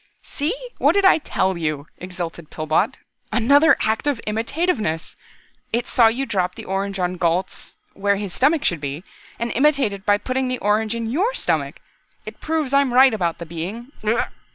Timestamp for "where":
7.93-8.15